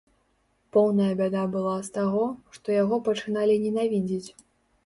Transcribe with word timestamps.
Поўная 0.77 1.09
бяда 1.19 1.43
была 1.55 1.75
з 1.87 1.93
таго, 1.97 2.23
што 2.57 2.67
яго 2.81 2.99
пачыналі 3.11 3.59
ненавідзець. 3.67 4.27